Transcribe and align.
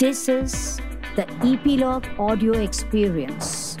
This 0.00 0.28
is 0.28 0.80
the 1.16 1.24
Epilogue 1.42 2.04
Audio 2.18 2.52
Experience. 2.52 3.78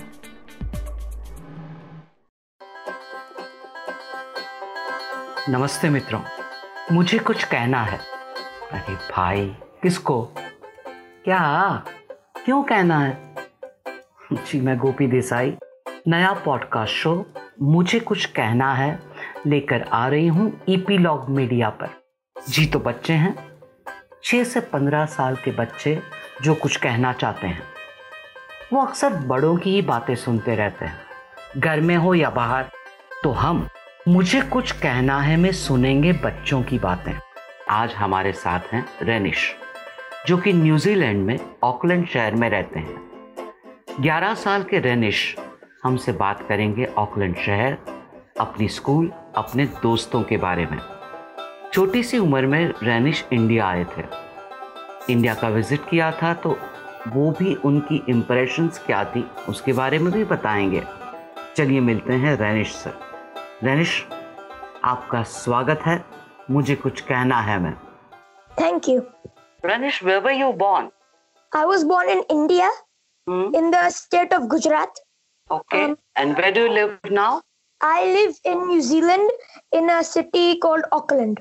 नमस्ते 5.48 5.90
मित्रों, 5.90 6.20
मुझे 6.92 7.18
कुछ 7.18 7.44
कहना 7.44 7.82
है। 7.82 7.98
अरे 8.72 8.94
भाई, 8.94 9.46
किसको? 9.82 10.22
क्या? 11.24 11.84
क्यों 12.44 12.62
कहना 12.62 12.98
है? 12.98 13.34
जी, 14.32 14.60
मैं 14.60 14.78
गोपी 14.78 15.06
देसाई। 15.06 15.56
नया 16.08 16.32
पॉडकास्ट 16.32 16.94
शो 16.94 17.26
मुझे 17.62 18.00
कुछ 18.00 18.26
कहना 18.26 18.74
है, 18.74 19.02
लेकर 19.46 19.82
आ 19.82 20.08
रही 20.08 20.26
हूँ 20.26 20.60
ईपीलॉग 20.68 21.30
मीडिया 21.30 21.70
पर। 21.70 21.88
जी 22.48 22.66
तो 22.66 22.78
बच्चे 22.78 23.12
हैं। 23.12 23.47
छः 24.24 24.44
से 24.44 24.60
पंद्रह 24.60 25.04
साल 25.06 25.36
के 25.36 25.50
बच्चे 25.50 26.02
जो 26.42 26.54
कुछ 26.54 26.76
कहना 26.76 27.12
चाहते 27.12 27.46
हैं। 27.46 27.62
वो 28.72 28.80
अक्सर 28.82 29.12
बड़ों 29.12 29.56
की 29.56 29.70
ही 29.70 29.82
बातें 29.82 30.14
सुनते 30.14 30.56
रहते 30.56 30.84
हैं। 30.84 31.00
घर 31.56 31.80
में 31.80 31.96
हो 31.96 32.14
या 32.14 32.30
बाहर 32.30 32.64
तो 33.24 33.30
हम, 33.30 33.68
मुझे 34.08 34.40
कुछ 34.40 34.72
कहना 34.72 35.20
है, 35.20 35.36
मैं 35.36 35.52
सुनेंगे 35.52 36.12
बच्चों 36.12 36.62
की 36.62 36.78
बातें। 36.78 37.12
आज 37.70 37.92
हमारे 37.92 38.32
साथ 38.32 38.60
हैं 38.72 38.84
रेनिश, 39.02 39.56
जो 40.26 40.38
कि 40.38 40.52
न्यूजीलैंड 40.52 41.26
में 41.26 41.38
ऑकलैंड 41.62 42.06
शहर 42.08 42.34
में 42.34 42.50
रहते 42.50 42.80
हैं। 42.80 43.08
11 44.00 44.34
साल 44.34 44.62
के 44.62 44.78
रेनिश 44.78 45.36
हमसे 45.84 46.12
बात 46.12 46.46
करेंगे 46.48 46.84
ऑकलैंड 46.84 47.36
शहर, 47.36 47.76
अपनी 48.40 48.68
स्कूल, 48.68 49.12
अपने 49.36 49.66
दोस्तों 49.66 50.22
के 50.22 50.36
बारे 50.36 50.66
में। 50.66 50.97
छोटी 51.72 52.02
सी 52.02 52.18
उम्र 52.18 52.46
में 52.46 52.74
रेनिश 52.82 53.24
इंडिया 53.32 53.66
आए 53.66 53.84
थे 53.96 54.04
इंडिया 55.12 55.34
का 55.34 55.48
विज़िट 55.48 55.88
किया 55.88 56.10
था 56.22 56.32
तो 56.44 56.56
वो 57.08 57.30
भी 57.38 57.54
उनकी 57.64 58.02
इम्प्रेशंस 58.08 58.78
क्या 58.86 59.04
थी 59.14 59.24
उसके 59.48 59.72
बारे 59.72 59.98
में 59.98 60.12
भी 60.12 60.24
बताएँगे 60.32 60.82
चलिए 61.56 61.80
मिलते 61.80 62.12
हैं 62.22 62.36
रेनिश 62.36 62.74
सर 62.74 62.98
रेनिश 63.64 63.92
आपका 64.84 65.22
स्वागत 65.22 65.82
है 65.86 66.04
मुझे 66.50 66.74
कुछ 66.76 67.00
कहना 67.00 67.40
है 67.40 67.58
मैं 67.62 67.76
Thank 68.50 68.88
you. 68.88 69.02
रेनिश 69.64 70.02
you 70.02 70.52
born 70.62 70.90
I 71.52 71.64
was 71.64 71.84
born 71.84 72.08
in 72.10 72.22
India, 72.30 72.68
hmm? 73.26 73.54
in 73.54 73.70
the 73.70 73.90
state 73.90 74.32
of 74.32 74.48
Gujarat. 74.48 75.04
okay 75.50 75.84
Um, 75.84 75.96
and 76.16 76.36
where 76.36 76.52
do 76.52 76.64
you 76.64 76.72
live 76.72 76.98
now 77.10 77.42
I 77.80 78.04
live 78.06 78.34
in 78.44 78.66
New 78.66 78.80
Zealand 78.82 79.30
in 79.72 79.88
a 79.88 80.02
city 80.02 80.58
called 80.58 80.84
Auckland. 80.92 81.40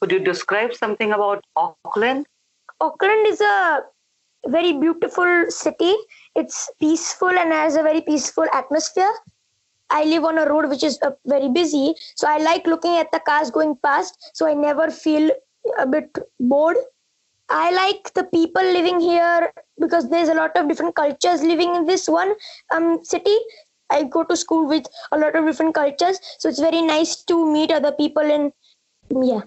Could 0.00 0.12
you 0.12 0.18
describe 0.18 0.74
something 0.74 1.12
about 1.12 1.42
auckland 1.56 2.26
Auckland 2.82 3.26
is 3.28 3.40
a 3.40 3.82
very 4.48 4.72
beautiful 4.72 5.44
city. 5.50 5.94
It's 6.34 6.68
peaceful 6.80 7.28
and 7.28 7.52
has 7.52 7.76
a 7.76 7.82
very 7.82 8.00
peaceful 8.00 8.46
atmosphere. 8.52 9.12
I 9.90 10.04
live 10.04 10.24
on 10.24 10.38
a 10.38 10.46
road 10.46 10.68
which 10.68 10.82
is 10.82 10.98
uh, 11.02 11.12
very 11.26 11.48
busy, 11.48 11.94
so 12.16 12.26
I 12.26 12.38
like 12.38 12.66
looking 12.66 12.96
at 12.96 13.12
the 13.12 13.20
cars 13.20 13.50
going 13.50 13.76
past, 13.84 14.30
so 14.34 14.46
I 14.46 14.54
never 14.54 14.90
feel 14.90 15.30
a 15.78 15.86
bit 15.86 16.18
bored. 16.40 16.76
I 17.48 17.70
like 17.70 18.12
the 18.14 18.24
people 18.24 18.62
living 18.62 18.98
here 18.98 19.52
because 19.78 20.08
there's 20.10 20.30
a 20.30 20.34
lot 20.34 20.56
of 20.56 20.68
different 20.68 20.96
cultures 20.96 21.42
living 21.42 21.76
in 21.76 21.84
this 21.84 22.08
one 22.08 22.34
um, 22.74 23.04
city. 23.04 23.36
I 23.90 24.04
go 24.04 24.24
to 24.24 24.36
school 24.36 24.66
with 24.66 24.86
a 25.12 25.18
lot 25.18 25.36
of 25.36 25.46
different 25.46 25.74
cultures, 25.74 26.18
so 26.38 26.48
it's 26.48 26.58
very 26.58 26.82
nice 26.82 27.22
to 27.24 27.52
meet 27.52 27.70
other 27.70 27.92
people 27.92 28.22
and 28.22 28.52
yeah. 29.10 29.42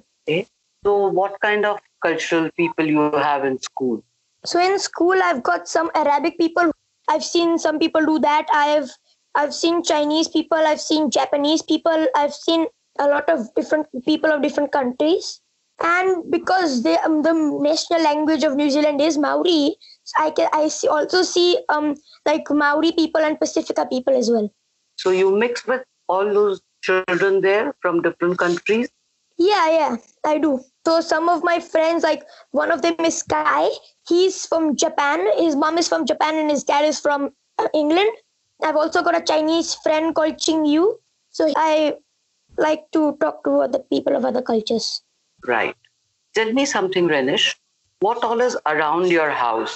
So 0.86 1.08
what 1.10 1.40
kind 1.42 1.66
of 1.66 1.80
cultural 2.06 2.50
people 2.58 2.86
you 2.96 3.12
have 3.30 3.46
in 3.52 3.58
school 3.70 4.04
So 4.50 4.60
in 4.64 4.76
school, 4.82 5.22
I've 5.28 5.40
got 5.46 5.68
some 5.70 5.88
Arabic 6.00 6.36
people. 6.40 6.68
I've 7.14 7.24
seen 7.28 7.54
some 7.62 7.80
people 7.84 8.06
do 8.10 8.18
that. 8.26 8.52
I've 8.58 8.92
I've 9.42 9.54
seen 9.60 9.80
Chinese 9.92 10.28
people. 10.34 10.68
I've 10.72 10.82
seen 10.84 11.08
Japanese 11.16 11.64
people. 11.72 12.06
I've 12.20 12.36
seen 12.40 12.66
a 13.06 13.08
lot 13.14 13.32
of 13.36 13.48
different 13.56 13.88
people 14.10 14.32
of 14.36 14.44
different 14.44 14.72
countries. 14.76 15.32
And 15.94 16.30
because 16.36 16.78
they, 16.84 16.94
um, 17.08 17.18
the 17.30 17.34
national 17.70 18.04
language 18.10 18.46
of 18.50 18.56
New 18.62 18.70
Zealand 18.76 19.02
is 19.08 19.18
Maori, 19.26 19.76
I 20.26 20.30
can 20.42 20.48
I 20.54 20.68
see, 20.78 20.88
also 20.98 21.24
see 21.24 21.48
um 21.70 21.90
like 22.32 22.54
Maori 22.64 22.92
people 23.02 23.22
and 23.32 23.40
Pacifica 23.40 23.88
people 23.96 24.16
as 24.24 24.30
well. 24.38 24.48
so 25.04 25.12
you 25.12 25.32
mix 25.46 25.66
with 25.68 25.84
all 26.08 26.32
those 26.40 26.62
children 26.90 27.42
there 27.50 27.74
from 27.82 28.02
different 28.02 28.38
countries 28.46 28.90
Yeah, 29.38 29.70
yeah, 29.78 29.96
I 30.26 30.38
do. 30.38 30.52
So 30.86 31.02
some 31.02 31.30
of 31.30 31.44
my 31.44 31.60
friends, 31.60 32.04
like 32.04 32.24
one 32.52 32.72
of 32.72 32.82
them 32.82 32.96
is 33.00 33.24
Kai. 33.24 33.70
He's 34.08 34.46
from 34.46 34.76
Japan. 34.76 35.26
His 35.38 35.56
mom 35.56 35.78
is 35.78 35.88
from 35.88 36.06
Japan 36.06 36.36
and 36.36 36.50
his 36.50 36.64
dad 36.64 36.86
is 36.86 37.00
from 37.00 37.32
England. 37.74 38.10
I've 38.64 38.76
also 38.76 39.02
got 39.02 39.18
a 39.18 39.22
Chinese 39.22 39.74
friend 39.76 40.14
called 40.14 40.38
Ching 40.38 40.66
Yu. 40.66 41.00
So 41.32 41.52
I 41.58 41.96
like 42.58 42.84
to 42.94 43.18
talk 43.20 43.44
to 43.44 43.62
other 43.62 43.80
people 43.80 44.16
of 44.16 44.24
other 44.26 44.42
cultures. 44.42 45.02
right 45.48 45.76
tell 46.34 46.52
me 46.54 46.66
something 46.66 47.08
renish 47.08 47.44
what 48.00 48.24
all 48.24 48.42
is 48.46 48.56
around 48.66 49.12
your 49.18 49.30
house 49.32 49.76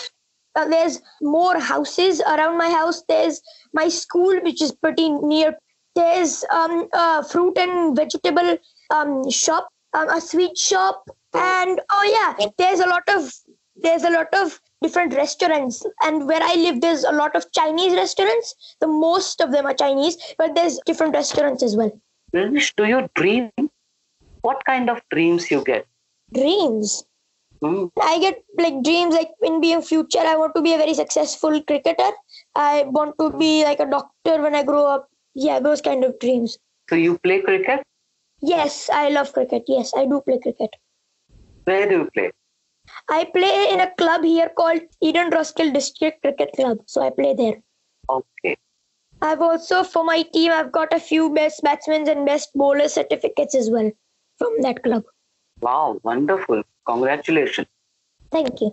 Uh, 0.60 0.66
there's 0.72 0.96
more 1.22 1.58
houses 1.60 2.22
around 2.22 2.58
my 2.58 2.70
house. 2.70 3.04
There's 3.08 3.36
my 3.80 3.88
school, 3.88 4.40
which 4.46 4.62
is 4.66 4.72
pretty 4.72 5.10
near. 5.10 5.52
There's 5.96 6.34
um, 6.52 6.74
a 6.94 7.24
fruit 7.24 7.58
and 7.58 7.96
vegetable 7.96 8.58
um, 8.90 9.30
shop, 9.30 9.70
um, 9.94 10.10
a 10.10 10.22
sweet 10.22 10.58
shop, 10.58 11.10
and 11.34 11.82
oh 11.92 12.36
yeah, 12.40 12.48
there's 12.58 12.80
a 12.80 12.88
lot 12.88 13.04
of 13.10 13.32
there's 13.76 14.04
a 14.04 14.10
lot 14.10 14.28
of 14.34 14.60
different 14.82 15.14
restaurants. 15.14 15.86
And 16.04 16.28
where 16.28 16.42
I 16.42 16.56
live, 16.56 16.82
there's 16.82 17.04
a 17.04 17.12
lot 17.12 17.36
of 17.36 17.52
Chinese 17.52 17.94
restaurants. 17.94 18.76
The 18.80 18.88
most 18.88 19.42
of 19.42 19.52
them 19.52 19.66
are 19.66 19.74
Chinese, 19.74 20.18
but 20.38 20.56
there's 20.56 20.80
different 20.86 21.14
restaurants 21.14 21.64
as 21.64 21.76
well. 21.76 21.92
renish 22.34 22.74
do 22.78 22.86
you 22.86 23.10
dream 23.16 23.52
what 24.42 24.64
kind 24.66 24.90
of 24.90 25.02
dreams 25.12 25.50
you 25.52 25.64
get 25.64 25.86
Dreams. 26.34 27.04
Hmm? 27.62 27.86
I 28.02 28.20
get 28.20 28.44
like 28.58 28.84
dreams 28.84 29.14
like 29.14 29.32
in 29.42 29.60
being 29.60 29.82
future. 29.82 30.20
I 30.20 30.36
want 30.38 30.56
to 30.56 30.62
be 30.62 30.74
a 30.74 30.78
very 30.78 30.94
successful 30.94 31.62
cricketer. 31.64 32.12
I 32.56 32.84
want 32.84 33.16
to 33.20 33.32
be 33.38 33.64
like 33.64 33.80
a 33.80 33.90
doctor 33.90 34.42
when 34.42 34.56
I 34.56 34.64
grow 34.64 34.86
up. 34.86 35.10
Yeah, 35.34 35.60
those 35.60 35.82
kind 35.82 36.04
of 36.04 36.18
dreams. 36.20 36.58
so 36.90 36.96
you 36.96 37.18
play 37.20 37.42
cricket 37.42 37.84
Yes, 38.42 38.90
I 38.92 39.10
love 39.10 39.34
cricket. 39.34 39.64
Yes, 39.68 39.94
I 39.96 40.06
do 40.06 40.22
play 40.22 40.40
cricket. 40.40 40.76
where 41.66 41.88
do 41.90 41.96
you 42.00 42.10
play 42.14 42.32
I 43.10 43.26
play 43.26 43.70
in 43.72 43.80
a 43.82 43.92
club 43.98 44.24
here 44.24 44.50
called 44.50 44.82
Eden 45.02 45.30
Roskill 45.32 45.74
District 45.74 46.22
Cricket 46.22 46.52
Club. 46.56 46.80
So 46.86 47.02
I 47.02 47.10
play 47.12 47.34
there. 47.34 47.58
okay 48.10 48.56
I've 49.22 49.42
also, 49.42 49.84
for 49.84 50.04
my 50.06 50.22
team, 50.34 50.52
I've 50.52 50.72
got 50.72 50.94
a 50.94 51.00
few 51.00 51.30
best 51.34 51.62
batsmen 51.62 52.08
and 52.08 52.26
best 52.26 52.52
bowler 52.56 52.88
certificates 52.88 53.54
as 53.56 53.70
well 53.70 53.92
from 54.38 54.54
that 54.62 54.82
club. 54.84 55.04
wow 55.62 56.00
wonderful 56.04 56.64
congratulations 56.90 57.68
Thank 58.32 58.62
you. 58.62 58.70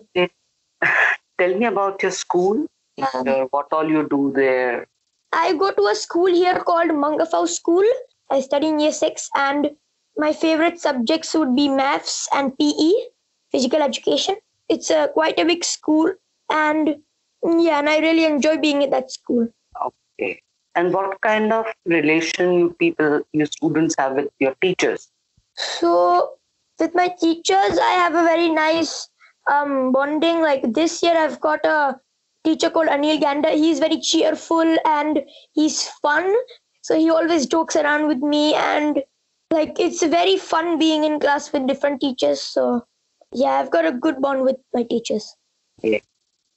tell 1.38 1.54
me 1.62 1.66
about 1.66 2.02
your 2.02 2.12
school 2.12 2.66
Um, 3.06 3.28
uh, 3.28 3.44
what 3.54 3.72
all 3.78 3.88
you 3.94 4.02
do 4.12 4.20
there 4.36 4.86
I 5.32 5.52
go 5.62 5.70
to 5.78 5.86
a 5.88 5.94
school 5.94 6.26
here 6.26 6.60
called 6.68 6.90
Maungawhau 6.90 7.46
School. 7.54 7.84
I 8.30 8.40
study 8.40 8.68
in 8.68 8.78
year 8.80 8.92
six, 8.92 9.28
and 9.34 9.70
my 10.16 10.32
favorite 10.32 10.80
subjects 10.80 11.34
would 11.34 11.54
be 11.54 11.68
maths 11.68 12.28
and 12.32 12.56
PE, 12.58 12.92
physical 13.52 13.82
education. 13.82 14.36
It's 14.68 14.90
a 14.90 15.08
quite 15.12 15.38
a 15.38 15.44
big 15.44 15.64
school, 15.64 16.12
and 16.50 16.96
yeah, 17.42 17.78
and 17.78 17.88
I 17.88 17.98
really 17.98 18.24
enjoy 18.24 18.56
being 18.58 18.82
at 18.82 18.90
that 18.90 19.10
school. 19.10 19.48
okay 19.86 20.40
and 20.76 20.92
what 20.92 21.20
kind 21.22 21.52
of 21.52 21.66
relation 21.86 22.52
you 22.52 22.70
people 22.78 23.22
you 23.32 23.46
students 23.46 23.94
have 23.98 24.14
with 24.14 24.28
your 24.38 24.54
teachers 24.60 25.08
So 25.56 26.34
with 26.78 26.94
my 26.94 27.08
teachers, 27.08 27.78
I 27.78 27.92
have 27.92 28.14
a 28.14 28.22
very 28.22 28.50
nice 28.50 29.08
um, 29.50 29.92
bonding. 29.92 30.40
Like 30.42 30.74
this 30.74 31.02
year, 31.02 31.16
I've 31.16 31.40
got 31.40 31.64
a 31.64 31.98
teacher 32.44 32.68
called 32.70 32.88
Anil 32.88 33.20
Gander. 33.20 33.50
He's 33.50 33.78
very 33.78 34.00
cheerful 34.00 34.76
and 34.84 35.22
he's 35.52 35.88
fun. 36.02 36.34
So 36.86 36.96
he 36.96 37.10
always 37.10 37.46
jokes 37.46 37.74
around 37.74 38.06
with 38.06 38.18
me, 38.32 38.54
and 38.54 39.02
like 39.52 39.80
it's 39.84 40.02
very 40.02 40.36
fun 40.36 40.78
being 40.78 41.02
in 41.06 41.18
class 41.18 41.52
with 41.52 41.66
different 41.66 42.00
teachers. 42.00 42.40
So 42.40 42.84
yeah, 43.32 43.54
I've 43.60 43.72
got 43.72 43.86
a 43.86 43.90
good 44.04 44.20
bond 44.26 44.42
with 44.42 44.60
my 44.72 44.84
teachers. 44.84 45.34
Yeah. 45.82 45.98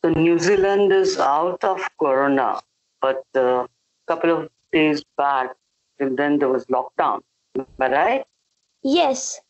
So 0.03 0.11
New 0.11 0.37
Zealand 0.37 0.93
is 0.93 1.17
out 1.17 1.63
of 1.63 1.81
Corona, 1.99 2.61
but 3.01 3.23
a 3.33 3.67
couple 4.07 4.35
of 4.35 4.49
days 4.71 5.03
back, 5.17 5.55
till 5.97 6.15
then 6.15 6.37
there 6.37 6.49
was 6.49 6.67
lockdown. 6.67 7.21
Am 7.57 7.65
I 7.79 7.91
right? 7.91 8.25
Yes, 8.83 9.41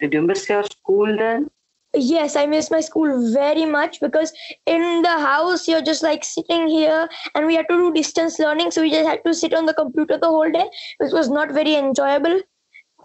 Did 0.00 0.14
you 0.14 0.22
miss 0.22 0.48
your 0.48 0.62
school 0.62 1.16
then? 1.16 1.50
Yes, 1.94 2.36
I 2.36 2.44
miss 2.46 2.70
my 2.70 2.80
school 2.80 3.32
very 3.32 3.64
much 3.64 3.98
because 4.00 4.32
in 4.66 5.02
the 5.02 5.18
house 5.18 5.66
you're 5.66 5.82
just 5.82 6.02
like 6.02 6.22
sitting 6.22 6.68
here 6.68 7.08
and 7.34 7.46
we 7.46 7.54
had 7.54 7.66
to 7.68 7.76
do 7.76 7.92
distance 7.92 8.38
learning, 8.38 8.70
so 8.70 8.82
we 8.82 8.90
just 8.90 9.08
had 9.08 9.24
to 9.24 9.32
sit 9.32 9.54
on 9.54 9.64
the 9.64 9.72
computer 9.72 10.18
the 10.18 10.28
whole 10.28 10.50
day, 10.50 10.68
which 10.98 11.12
was 11.12 11.30
not 11.30 11.52
very 11.52 11.74
enjoyable. 11.74 12.40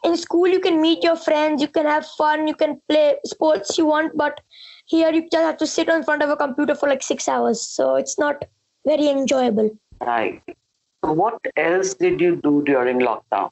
In 0.03 0.17
school, 0.17 0.47
you 0.47 0.59
can 0.59 0.81
meet 0.81 1.01
your 1.01 1.15
friends, 1.15 1.61
you 1.61 1.69
can 1.69 1.85
have 1.85 2.05
fun, 2.17 2.45
you 2.45 2.55
can 2.55 2.81
play 2.89 3.15
sports 3.25 3.77
you 3.77 3.85
want, 3.85 4.17
but 4.17 4.41
here 4.85 5.09
you 5.13 5.29
just 5.31 5.43
have 5.43 5.57
to 5.57 5.67
sit 5.67 5.87
in 5.87 6.03
front 6.03 6.21
of 6.21 6.29
a 6.29 6.35
computer 6.35 6.75
for 6.75 6.89
like 6.89 7.01
six 7.01 7.29
hours. 7.29 7.61
So 7.61 7.95
it's 7.95 8.19
not 8.19 8.43
very 8.85 9.07
enjoyable. 9.07 9.71
Right. 10.01 10.41
What 10.99 11.39
else 11.55 11.93
did 11.93 12.19
you 12.19 12.35
do 12.35 12.63
during 12.65 12.99
lockdown? 12.99 13.51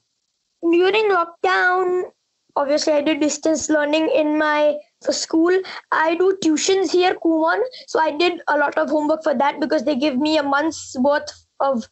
During 0.62 1.10
lockdown, 1.10 2.12
obviously 2.57 2.94
I 2.94 3.01
did 3.01 3.22
distance 3.22 3.69
learning 3.69 4.10
in 4.13 4.38
my 4.38 4.77
school. 5.09 5.57
I 5.92 6.15
do 6.15 6.38
tuitions 6.44 6.92
here, 6.92 7.15
Kumon. 7.15 7.62
So 7.88 8.00
I 8.00 8.12
did 8.12 8.42
a 8.48 8.57
lot 8.57 8.77
of 8.77 8.89
homework 8.89 9.24
for 9.24 9.33
that 9.33 9.59
because 9.59 9.83
they 9.83 9.95
give 9.95 10.18
me 10.18 10.38
a 10.38 10.44
month's 10.44 10.95
worth 11.00 11.31
of 11.59 11.88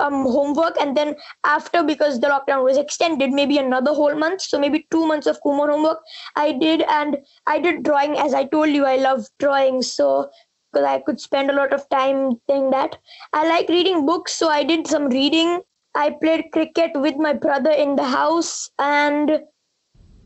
um, 0.00 0.24
homework. 0.24 0.80
And 0.80 0.96
then 0.96 1.14
after 1.44 1.82
because 1.82 2.20
the 2.20 2.26
lockdown 2.26 2.64
was 2.64 2.76
extended 2.76 3.30
maybe 3.30 3.58
another 3.58 3.92
whole 3.92 4.14
month. 4.14 4.42
So 4.42 4.58
maybe 4.58 4.86
two 4.90 5.06
months 5.06 5.26
of 5.26 5.40
kumon 5.42 5.70
homework 5.70 5.98
i 6.36 6.52
did. 6.52 6.82
And 6.82 7.18
i 7.46 7.58
did 7.60 7.82
drawing 7.82 8.16
as 8.16 8.34
i 8.34 8.44
told 8.44 8.70
you 8.70 8.86
i 8.86 8.96
love 8.96 9.26
drawing. 9.38 9.82
So 9.82 10.30
because 10.72 10.86
i 10.86 11.00
could 11.00 11.20
spend 11.20 11.50
a 11.50 11.54
lot 11.54 11.72
of 11.72 11.88
time 11.90 12.40
doing 12.48 12.70
that. 12.70 12.96
I 13.32 13.46
like 13.48 13.68
reading 13.68 14.06
books. 14.06 14.32
So 14.32 14.48
i 14.48 14.64
did 14.64 14.86
some 14.86 15.08
reading. 15.08 15.60
I 15.94 16.10
played 16.22 16.46
cricket 16.52 16.92
with 16.94 17.16
my 17.16 17.32
brother 17.32 17.70
in 17.70 17.96
the 17.96 18.04
house. 18.04 18.70
And 18.78 19.40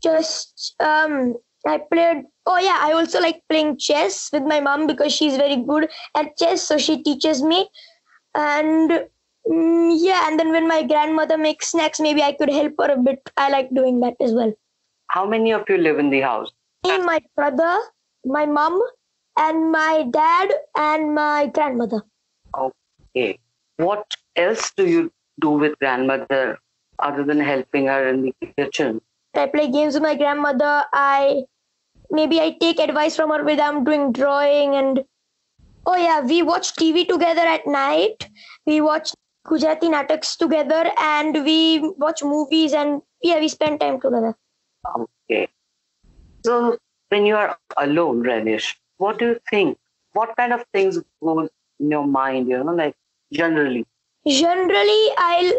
just 0.01 0.75
um 0.79 1.35
i 1.67 1.77
played 1.91 2.23
oh 2.45 2.59
yeah 2.59 2.79
i 2.81 2.91
also 2.91 3.19
like 3.19 3.41
playing 3.49 3.77
chess 3.77 4.29
with 4.31 4.43
my 4.43 4.59
mom 4.59 4.87
because 4.87 5.13
she's 5.13 5.37
very 5.37 5.57
good 5.57 5.89
at 6.15 6.37
chess 6.37 6.61
so 6.61 6.77
she 6.77 7.01
teaches 7.01 7.41
me 7.41 7.67
and 8.35 9.07
Mm, 9.47 9.95
yeah, 9.99 10.27
and 10.27 10.39
then 10.39 10.51
when 10.51 10.67
my 10.67 10.81
grandmother 10.81 11.37
makes 11.37 11.69
snacks, 11.69 11.99
maybe 11.99 12.23
I 12.23 12.33
could 12.33 12.49
help 12.49 12.73
her 12.79 12.93
a 12.93 12.97
bit. 12.97 13.29
I 13.37 13.49
like 13.49 13.69
doing 13.73 13.99
that 13.99 14.15
as 14.19 14.33
well. 14.33 14.53
How 15.09 15.25
many 15.27 15.51
of 15.51 15.65
you 15.69 15.77
live 15.77 15.99
in 15.99 16.09
the 16.09 16.21
house? 16.21 16.51
Me, 16.83 16.97
my 16.97 17.19
brother, 17.35 17.79
my 18.25 18.45
mom, 18.45 18.81
and 19.37 19.71
my 19.71 20.05
dad, 20.11 20.51
and 20.75 21.13
my 21.13 21.51
grandmother. 21.53 22.01
Okay. 22.57 23.37
What 23.77 24.05
else 24.35 24.71
do 24.75 24.87
you 24.87 25.11
do 25.39 25.51
with 25.51 25.77
grandmother 25.77 26.57
other 26.99 27.23
than 27.23 27.39
helping 27.39 27.85
her 27.85 28.07
in 28.07 28.33
the 28.41 28.47
kitchen? 28.57 28.99
I 29.35 29.47
play 29.47 29.69
games 29.69 29.93
with 29.93 30.03
my 30.03 30.15
grandmother. 30.15 30.85
I 30.91 31.43
maybe 32.11 32.39
I 32.39 32.55
take 32.59 32.79
advice 32.79 33.15
from 33.15 33.29
her 33.29 33.43
when 33.43 33.59
I'm 33.59 33.83
doing 33.83 34.11
drawing 34.11 34.75
and 34.75 35.03
oh 35.85 35.95
yeah, 35.95 36.21
we 36.21 36.41
watch 36.41 36.73
TV 36.75 37.07
together 37.07 37.41
at 37.41 37.65
night. 37.67 38.27
We 38.65 38.81
watch 38.81 39.11
Gujarati 39.45 39.89
Nataks 39.89 40.35
together 40.37 40.91
and 40.99 41.43
we 41.43 41.79
watch 41.97 42.23
movies 42.23 42.73
and 42.73 43.01
yeah, 43.21 43.39
we 43.39 43.47
spend 43.47 43.79
time 43.79 44.01
together. 44.01 44.35
Okay. 45.29 45.47
So 46.45 46.77
when 47.09 47.25
you 47.25 47.35
are 47.35 47.57
alone, 47.77 48.23
Renish, 48.23 48.75
what 48.97 49.19
do 49.19 49.25
you 49.29 49.39
think? 49.49 49.77
What 50.13 50.35
kind 50.37 50.53
of 50.53 50.63
things 50.73 50.99
goes 51.23 51.49
in 51.79 51.91
your 51.91 52.07
mind, 52.07 52.47
you 52.47 52.63
know, 52.63 52.73
like 52.73 52.95
generally? 53.31 53.85
Generally, 54.27 55.09
I'll 55.17 55.53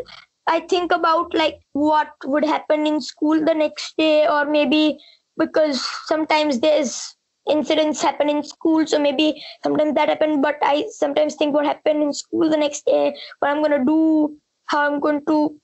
I 0.49 0.60
think 0.60 0.92
about 0.92 1.34
like 1.34 1.58
what 1.72 2.12
would 2.25 2.44
happen 2.44 2.87
in 2.87 3.00
school 3.00 3.44
the 3.44 3.54
next 3.54 3.96
day, 3.96 4.26
or 4.28 4.44
maybe 4.44 4.99
because 5.37 5.85
sometimes 6.06 6.61
there's 6.61 7.15
incidents 7.49 8.03
happen 8.03 8.29
in 8.29 8.43
school 8.43 8.87
so 8.87 8.99
maybe 8.99 9.43
sometimes 9.62 9.94
that 9.94 10.09
happened 10.09 10.43
but 10.43 10.56
i 10.62 10.85
sometimes 10.91 11.37
think 11.37 11.55
what 11.55 11.65
happened 11.65 12.03
in 12.03 12.12
school 12.12 12.50
the 12.50 12.56
next 12.56 12.85
day 12.85 13.15
what 13.38 13.50
i'm 13.50 13.62
going 13.62 13.79
to 13.79 13.85
do 13.85 14.37
how 14.67 14.81
i'm 14.87 14.99
going 14.99 15.25
to 15.27 15.55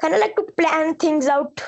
kind 0.00 0.14
of 0.14 0.20
like 0.20 0.36
to 0.36 0.44
plan 0.58 0.94
things 0.96 1.26
out 1.26 1.60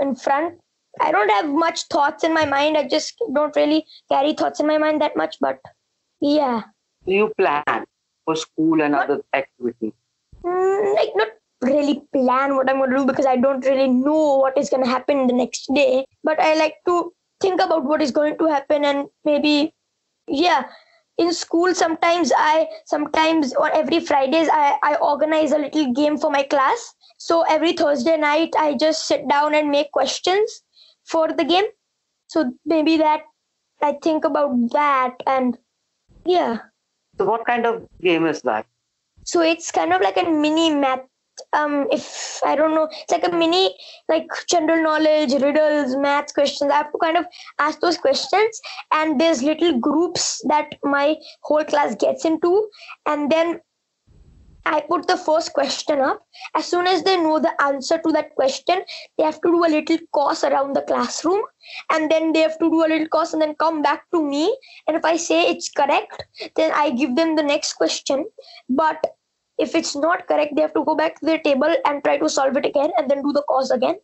in 0.00 0.14
front. 0.14 0.58
I 1.00 1.12
don't 1.12 1.30
have 1.30 1.46
much 1.46 1.84
thoughts 1.84 2.24
in 2.24 2.34
my 2.34 2.44
mind 2.44 2.76
i 2.76 2.86
just 2.88 3.14
don't 3.34 3.54
really 3.56 3.84
carry 4.10 4.32
thoughts 4.32 4.60
in 4.60 4.66
my 4.66 4.78
mind 4.78 5.00
that 5.02 5.16
much 5.16 5.36
but 5.40 5.58
yeah. 6.20 6.62
Do 7.06 7.12
you 7.12 7.32
plan 7.38 7.84
for 8.24 8.36
school 8.36 8.82
and 8.82 8.92
not, 8.92 9.10
other 9.10 9.22
activities? 9.32 9.92
Mm, 10.42 10.94
like 10.94 11.10
not 11.14 11.28
really 11.62 12.02
plan 12.12 12.54
what 12.54 12.68
i'm 12.68 12.78
going 12.78 12.90
to 12.90 12.96
do 12.96 13.06
because 13.06 13.26
i 13.26 13.36
don't 13.36 13.64
really 13.64 13.88
know 13.88 14.36
what 14.38 14.56
is 14.58 14.68
going 14.68 14.82
to 14.82 14.88
happen 14.88 15.26
the 15.26 15.32
next 15.32 15.66
day. 15.74 16.04
But 16.22 16.40
i 16.40 16.54
like 16.54 16.76
to 16.86 17.12
think 17.40 17.60
about 17.60 17.84
what 17.84 18.02
is 18.02 18.10
going 18.10 18.38
to 18.38 18.46
happen 18.46 18.84
and 18.84 19.08
maybe 19.24 19.74
yeah 20.28 20.64
in 21.18 21.32
school 21.32 21.74
sometimes 21.74 22.32
i 22.36 22.66
sometimes 22.84 23.54
on 23.54 23.70
every 23.72 24.00
fridays 24.00 24.48
i 24.52 24.76
i 24.82 24.94
organize 24.96 25.52
a 25.52 25.58
little 25.58 25.92
game 25.92 26.18
for 26.18 26.30
my 26.30 26.42
class. 26.42 26.94
So 27.18 27.42
every 27.48 27.72
thursday 27.72 28.16
night 28.16 28.50
i 28.58 28.74
just 28.74 29.06
sit 29.06 29.26
down 29.28 29.54
and 29.54 29.70
make 29.70 29.90
questions 29.92 30.62
for 31.04 31.28
the 31.32 31.44
game. 31.44 31.64
So 32.28 32.52
maybe 32.66 32.98
that 32.98 33.22
i 33.82 33.92
think 34.02 34.24
about 34.24 34.54
that 34.72 35.14
and 35.26 35.56
yeah. 36.26 36.58
So 37.16 37.24
what 37.24 37.46
kind 37.46 37.64
of 37.64 37.88
game 38.02 38.26
is 38.26 38.42
that? 38.42 38.66
So 39.24 39.40
it's 39.40 39.70
kind 39.70 39.92
of 39.92 40.02
like 40.02 40.16
a 40.16 40.30
mini 40.30 40.74
math 40.74 41.00
um 41.52 41.86
if 41.90 42.40
i 42.44 42.54
don't 42.56 42.74
know 42.74 42.88
it's 42.90 43.12
like 43.12 43.26
a 43.26 43.36
mini 43.36 43.74
like 44.08 44.26
general 44.48 44.82
knowledge 44.82 45.32
riddles 45.42 45.96
math 45.96 46.32
questions 46.34 46.70
i 46.70 46.76
have 46.76 46.92
to 46.92 46.98
kind 46.98 47.16
of 47.16 47.26
ask 47.58 47.80
those 47.80 47.98
questions 47.98 48.60
and 48.92 49.20
there's 49.20 49.42
little 49.42 49.78
groups 49.78 50.42
that 50.48 50.74
my 50.82 51.16
whole 51.42 51.64
class 51.64 51.94
gets 51.96 52.24
into 52.24 52.68
and 53.06 53.30
then 53.30 53.60
I 54.66 54.80
put 54.80 55.06
the 55.06 55.16
first 55.16 55.52
question 55.52 56.00
up. 56.00 56.26
As 56.56 56.66
soon 56.66 56.88
as 56.88 57.04
they 57.04 57.16
know 57.16 57.38
the 57.38 57.54
answer 57.62 57.98
to 57.98 58.12
that 58.12 58.34
question, 58.34 58.82
they 59.16 59.22
have 59.22 59.40
to 59.42 59.50
do 59.52 59.64
a 59.64 59.70
little 59.70 59.98
course 60.12 60.42
around 60.42 60.74
the 60.74 60.82
classroom 60.82 61.40
and 61.92 62.10
then 62.10 62.32
they 62.32 62.40
have 62.40 62.58
to 62.58 62.68
do 62.68 62.84
a 62.84 62.88
little 62.88 63.06
course 63.06 63.32
and 63.32 63.40
then 63.40 63.54
come 63.54 63.80
back 63.80 64.10
to 64.12 64.20
me. 64.20 64.56
And 64.88 64.96
if 64.96 65.04
I 65.04 65.16
say 65.16 65.48
it's 65.48 65.70
correct, 65.70 66.24
then 66.56 66.72
I 66.74 66.90
give 66.90 67.14
them 67.14 67.36
the 67.36 67.44
next 67.44 67.74
question. 67.74 68.26
But 68.68 69.15
if 69.58 69.74
it's 69.74 69.96
not 69.96 70.26
correct, 70.26 70.54
they 70.54 70.62
have 70.62 70.74
to 70.74 70.84
go 70.84 70.94
back 70.94 71.18
to 71.20 71.26
their 71.26 71.38
table 71.38 71.74
and 71.86 72.04
try 72.04 72.18
to 72.18 72.28
solve 72.28 72.56
it 72.56 72.66
again 72.66 72.90
and 72.98 73.10
then 73.10 73.22
do 73.22 73.32
the 73.32 73.42
cause 73.48 73.70
again. 73.70 73.98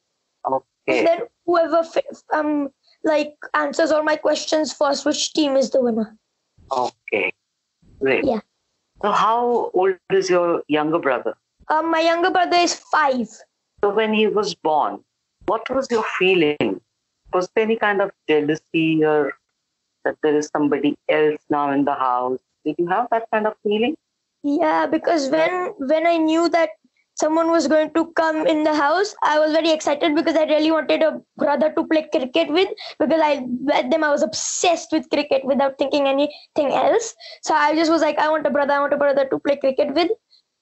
Okay. 0.46 0.98
And 0.98 1.06
then 1.06 1.20
whoever 1.46 1.84
um 2.32 2.70
like 3.04 3.34
answers 3.54 3.90
all 3.90 4.02
my 4.02 4.16
questions 4.16 4.72
first, 4.72 5.04
which 5.04 5.32
team 5.32 5.56
is 5.56 5.70
the 5.70 5.80
winner? 5.80 6.16
Okay. 6.70 7.32
Great. 8.00 8.24
Yeah. 8.24 8.40
So 9.02 9.10
how 9.10 9.70
old 9.74 9.96
is 10.10 10.30
your 10.30 10.62
younger 10.68 10.98
brother? 10.98 11.34
Um, 11.68 11.90
my 11.90 12.00
younger 12.00 12.30
brother 12.30 12.56
is 12.56 12.74
five. 12.74 13.28
So 13.82 13.90
when 13.90 14.14
he 14.14 14.26
was 14.26 14.54
born, 14.54 15.00
what 15.46 15.68
was 15.70 15.88
your 15.90 16.04
feeling? 16.18 16.80
Was 17.32 17.48
there 17.54 17.64
any 17.64 17.76
kind 17.76 18.00
of 18.00 18.10
jealousy 18.28 19.04
or 19.04 19.32
that 20.04 20.16
there 20.22 20.36
is 20.36 20.48
somebody 20.52 20.96
else 21.08 21.40
now 21.50 21.70
in 21.70 21.84
the 21.84 21.94
house? 21.94 22.40
Did 22.64 22.76
you 22.78 22.86
have 22.88 23.08
that 23.10 23.28
kind 23.32 23.46
of 23.46 23.54
feeling? 23.62 23.96
Yeah, 24.42 24.86
because 24.86 25.28
when 25.30 25.74
when 25.78 26.06
I 26.06 26.16
knew 26.16 26.48
that 26.48 26.70
someone 27.14 27.50
was 27.50 27.68
going 27.68 27.92
to 27.94 28.12
come 28.16 28.46
in 28.46 28.64
the 28.64 28.74
house, 28.74 29.14
I 29.22 29.38
was 29.38 29.52
very 29.52 29.70
excited 29.70 30.16
because 30.16 30.36
I 30.36 30.44
really 30.44 30.70
wanted 30.70 31.02
a 31.02 31.20
brother 31.36 31.72
to 31.76 31.86
play 31.86 32.08
cricket 32.10 32.48
with 32.48 32.68
because 32.98 33.20
I 33.22 33.46
at 33.72 33.90
them 33.90 34.02
I 34.02 34.10
was 34.10 34.22
obsessed 34.22 34.90
with 34.92 35.08
cricket 35.10 35.44
without 35.44 35.78
thinking 35.78 36.08
anything 36.08 36.72
else. 36.72 37.14
So 37.42 37.54
I 37.54 37.74
just 37.74 37.90
was 37.90 38.02
like, 38.02 38.18
I 38.18 38.28
want 38.30 38.46
a 38.46 38.50
brother, 38.50 38.72
I 38.72 38.80
want 38.80 38.94
a 38.94 38.96
brother 38.96 39.28
to 39.28 39.38
play 39.38 39.56
cricket 39.56 39.94
with. 39.94 40.10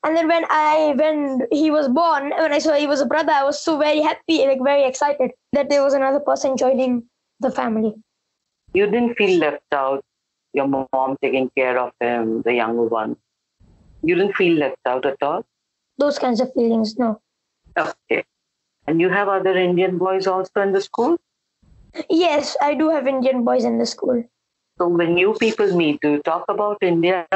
And 0.05 0.17
then 0.17 0.29
when 0.29 0.45
I 0.51 0.95
when 0.97 1.47
he 1.51 1.71
was 1.71 1.89
born, 1.89 2.31
when 2.31 2.53
I 2.53 2.59
saw 2.59 2.75
he 2.75 2.87
was 2.87 3.01
a 3.01 3.07
brother, 3.07 3.33
I 3.33 3.45
was 3.45 3.63
so 3.63 3.79
very 3.79 4.01
happy, 4.01 4.45
like 4.47 4.63
very 4.63 4.85
excited 4.85 5.31
that 5.53 5.71
there 5.71 5.83
was 5.83 5.95
another 5.95 6.21
person 6.21 6.57
joining 6.57 7.03
the 7.41 7.51
family. 7.51 7.95
You 8.75 8.87
didn't 8.87 9.17
feel 9.17 9.39
left 9.39 9.73
out. 9.73 10.05
Your 10.53 10.67
mom 10.67 11.17
taking 11.23 11.51
care 11.57 11.79
of 11.79 11.93
him, 12.01 12.43
the 12.43 12.55
younger 12.55 12.85
one 12.85 13.17
you 14.03 14.15
didn't 14.15 14.37
feel 14.37 14.59
left 14.59 14.79
out 14.87 15.07
at 15.07 15.23
all? 15.23 15.45
Those 15.99 16.19
kinds 16.19 16.41
of 16.41 16.53
feelings, 16.55 16.99
no. 16.99 17.21
Okay. 17.77 18.25
And 18.87 19.01
you 19.01 19.11
have 19.11 19.29
other 19.29 19.57
Indian 19.57 19.99
boys 19.99 20.27
also 20.27 20.61
in 20.61 20.73
the 20.73 20.81
school? 20.81 21.19
Yes, 22.09 22.57
I 22.61 22.75
do 22.75 22.89
have 22.91 23.07
Indian 23.07 23.45
boys 23.45 23.65
in 23.65 23.79
the 23.79 23.87
school. 23.87 24.25
So 24.79 24.89
when 24.89 25.19
you 25.19 25.35
people 25.35 25.77
meet, 25.77 26.01
do 26.01 26.13
you 26.13 26.23
talk 26.23 26.45
about 26.49 26.79
India? 26.81 27.27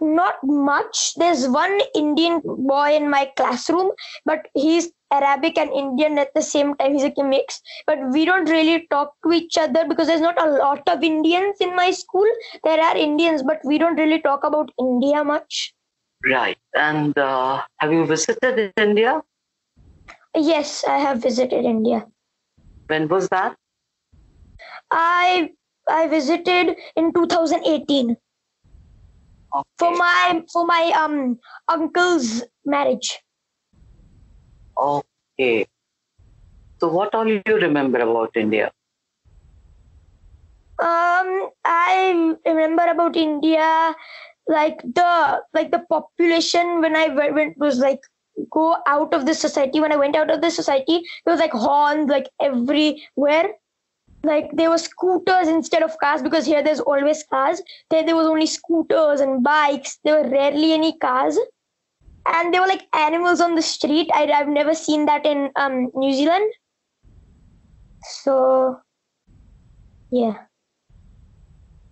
Not 0.00 0.36
much. 0.42 1.14
There's 1.16 1.46
one 1.46 1.78
Indian 1.94 2.40
boy 2.42 2.96
in 2.96 3.10
my 3.10 3.30
classroom, 3.36 3.90
but 4.24 4.48
he's 4.54 4.90
Arabic 5.12 5.58
and 5.58 5.70
Indian 5.72 6.18
at 6.18 6.32
the 6.34 6.40
same 6.40 6.74
time. 6.76 6.94
He's 6.94 7.02
like 7.02 7.18
a 7.18 7.24
mix. 7.24 7.60
But 7.86 7.98
we 8.10 8.24
don't 8.24 8.48
really 8.48 8.86
talk 8.90 9.12
to 9.24 9.32
each 9.32 9.58
other 9.58 9.84
because 9.86 10.06
there's 10.06 10.22
not 10.22 10.40
a 10.40 10.50
lot 10.50 10.82
of 10.88 11.02
Indians 11.02 11.56
in 11.60 11.76
my 11.76 11.90
school. 11.90 12.26
There 12.64 12.80
are 12.80 12.96
Indians, 12.96 13.42
but 13.42 13.60
we 13.64 13.76
don't 13.76 13.96
really 13.96 14.22
talk 14.22 14.42
about 14.42 14.70
India 14.78 15.22
much. 15.22 15.74
Right. 16.24 16.58
And 16.74 17.16
uh, 17.16 17.62
have 17.78 17.92
you 17.92 18.04
visited 18.04 18.72
India? 18.76 19.22
Yes, 20.34 20.84
I 20.84 20.98
have 20.98 21.22
visited 21.22 21.64
India. 21.64 22.06
When 22.88 23.08
was 23.08 23.28
that? 23.28 23.56
I 24.90 25.50
I 25.88 26.08
visited 26.08 26.76
in 26.96 27.12
2018 27.12 28.16
okay. 29.54 29.64
for 29.78 29.96
my 29.96 30.42
for 30.52 30.66
my 30.66 30.92
um 30.96 31.38
uncle's 31.68 32.42
marriage. 32.64 33.18
Okay. 34.78 35.66
So 36.80 36.88
what 36.88 37.14
all 37.14 37.28
you 37.28 37.42
remember 37.46 37.98
about 37.98 38.36
India? 38.36 38.72
Um, 40.80 41.50
I 41.62 42.34
remember 42.46 42.84
about 42.88 43.14
India, 43.14 43.94
like 44.50 44.82
the 44.82 45.40
like 45.54 45.70
the 45.70 45.84
population 45.88 46.80
when 46.80 46.96
I 46.96 47.08
went, 47.08 47.56
was 47.56 47.78
like 47.78 48.00
go 48.50 48.76
out 48.86 49.14
of 49.14 49.24
the 49.26 49.34
society. 49.34 49.80
When 49.80 49.92
I 49.92 49.96
went 49.96 50.16
out 50.16 50.30
of 50.30 50.40
the 50.40 50.50
society, 50.50 51.02
there 51.24 51.32
was 51.32 51.40
like 51.40 51.52
horns 51.52 52.10
like 52.10 52.28
everywhere. 52.40 53.50
Like 54.22 54.50
there 54.52 54.68
were 54.68 54.78
scooters 54.78 55.48
instead 55.48 55.82
of 55.82 55.96
cars 55.98 56.20
because 56.20 56.44
here 56.44 56.62
there's 56.62 56.80
always 56.80 57.24
cars. 57.32 57.62
There 57.90 58.04
there 58.04 58.16
was 58.16 58.26
only 58.26 58.46
scooters 58.46 59.20
and 59.20 59.42
bikes. 59.42 59.98
There 60.04 60.20
were 60.20 60.28
rarely 60.28 60.72
any 60.72 60.98
cars, 60.98 61.38
and 62.26 62.52
there 62.52 62.60
were 62.60 62.72
like 62.72 62.82
animals 62.92 63.40
on 63.40 63.54
the 63.54 63.62
street. 63.62 64.10
I, 64.12 64.24
I've 64.40 64.48
never 64.48 64.74
seen 64.74 65.06
that 65.06 65.24
in 65.24 65.50
um 65.56 65.90
New 65.94 66.12
Zealand. 66.12 66.52
So, 68.02 68.80
yeah. 70.10 70.34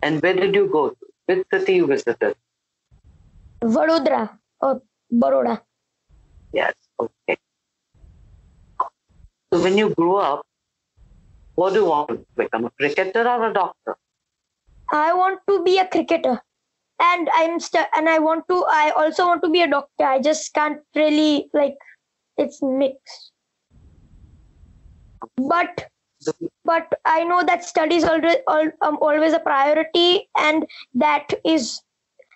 And 0.03 0.23
where 0.23 0.35
did 0.35 0.55
you 0.55 0.69
go? 0.69 0.97
Which 1.27 1.47
city 1.53 1.75
you 1.75 1.87
visited? 1.87 2.37
Vadodara 3.65 4.38
or 4.61 4.83
Baroda. 5.11 5.62
Yes. 6.53 6.75
Okay. 7.00 7.37
So 9.53 9.62
when 9.62 9.79
you 9.79 9.95
grow 9.95 10.17
up, 10.17 10.47
what 11.55 11.71
do 11.75 11.81
you 11.81 11.87
want 11.87 12.09
to 12.11 12.27
become? 12.37 12.67
A 12.67 12.71
cricketer 12.71 13.29
or 13.29 13.50
a 13.50 13.53
doctor? 13.53 13.97
I 14.93 15.12
want 15.12 15.41
to 15.49 15.62
be 15.62 15.79
a 15.79 15.87
cricketer, 15.87 16.41
and 17.00 17.29
I'm 17.35 17.61
st- 17.61 17.88
and 17.97 18.09
I 18.09 18.19
want 18.19 18.47
to. 18.49 18.65
I 18.69 18.93
also 18.97 19.27
want 19.27 19.43
to 19.43 19.50
be 19.50 19.62
a 19.62 19.69
doctor. 19.69 20.05
I 20.05 20.21
just 20.21 20.55
can't 20.55 20.81
really 20.95 21.50
like. 21.53 21.77
It's 22.37 22.62
mixed. 22.62 23.33
But 25.37 25.88
but 26.65 26.93
I 27.05 27.25
know 27.25 27.43
that 27.43 27.65
studies 27.65 28.05
always 28.05 28.37
um, 28.47 28.99
always 29.00 29.33
a 29.33 29.41
priority, 29.41 30.29
and 30.38 30.67
that 30.95 31.27
is 31.45 31.83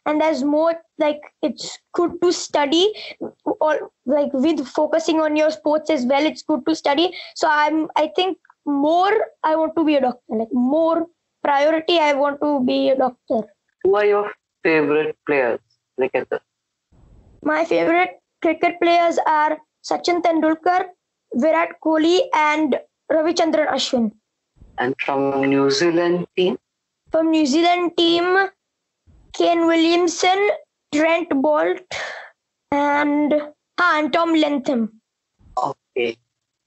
and 0.06 0.20
there's 0.20 0.42
more 0.42 0.74
like 0.98 1.20
it's 1.42 1.78
good 1.94 2.20
to 2.22 2.32
study 2.32 2.92
or 3.60 3.90
like 4.06 4.32
with 4.32 4.66
focusing 4.66 5.20
on 5.20 5.36
your 5.36 5.50
sports 5.50 5.90
as 5.90 6.04
well 6.06 6.24
it's 6.24 6.42
good 6.42 6.64
to 6.66 6.74
study. 6.74 7.12
So 7.34 7.48
i'm 7.50 7.88
i 7.96 8.10
think 8.16 8.38
more 8.64 9.12
i 9.42 9.56
want 9.56 9.74
to 9.76 9.84
be 9.84 9.96
a 9.96 10.00
doctor 10.00 10.38
like 10.40 10.52
more 10.52 11.06
priority 11.42 11.98
i 11.98 12.12
want 12.12 12.40
to 12.40 12.64
be 12.64 12.90
a 12.90 12.96
doctor. 12.96 13.48
Who 13.84 13.96
are 13.96 14.04
your 14.04 14.30
favorite 14.62 15.16
players 15.26 15.60
cricketers 15.96 16.40
my 17.42 17.64
favorite 17.64 18.20
cricket 18.40 18.80
players 18.80 19.18
are 19.26 19.58
sachin 19.88 20.22
tendulkar 20.22 20.80
virat 21.44 21.70
kohli 21.84 22.16
and 22.34 22.78
ravichandran 23.10 23.68
ashwin. 23.76 24.12
And 24.78 24.94
from 25.04 25.42
new 25.42 25.70
zealand 25.70 26.26
team? 26.36 26.58
From 27.10 27.30
new 27.30 27.46
zealand 27.46 27.92
team 27.96 28.48
Kane 29.32 29.66
Williamson, 29.66 30.50
Trent 30.94 31.30
Boult, 31.30 31.84
and, 32.70 33.34
ah, 33.78 33.98
and 33.98 34.12
Tom 34.12 34.34
Latham. 34.34 35.00
Okay. 35.56 36.16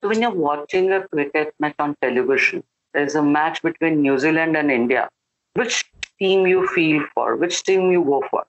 So 0.01 0.09
when 0.09 0.21
you're 0.21 0.31
watching 0.31 0.91
a 0.91 1.07
cricket 1.07 1.53
match 1.59 1.75
on 1.79 1.95
television, 2.01 2.63
there's 2.93 3.15
a 3.15 3.23
match 3.23 3.61
between 3.61 4.01
New 4.01 4.17
Zealand 4.17 4.55
and 4.55 4.71
India. 4.71 5.09
Which 5.53 5.85
team 6.19 6.47
you 6.47 6.67
feel 6.67 7.03
for? 7.13 7.35
Which 7.35 7.63
team 7.63 7.91
you 7.91 8.03
go 8.03 8.23
for? 8.29 8.45